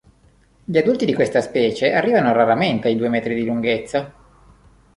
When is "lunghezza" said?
3.45-4.11